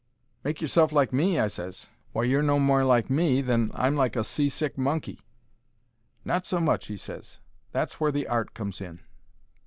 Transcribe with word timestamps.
"Make 0.43 0.61
yourself 0.61 0.91
like 0.91 1.13
me?" 1.13 1.37
I 1.39 1.45
ses. 1.45 1.85
"Why, 2.11 2.23
you're 2.23 2.41
no 2.41 2.57
more 2.57 2.83
like 2.83 3.07
me 3.11 3.39
than 3.43 3.69
I'm 3.75 3.95
like 3.95 4.15
a 4.15 4.23
sea 4.23 4.49
sick 4.49 4.75
monkey." 4.75 5.19
"Not 6.25 6.43
so 6.43 6.59
much," 6.59 6.87
he 6.87 6.97
ses. 6.97 7.39
"That's 7.71 7.99
where 7.99 8.11
the 8.11 8.27
art 8.27 8.55
comes 8.55 8.81
in." 8.81 9.01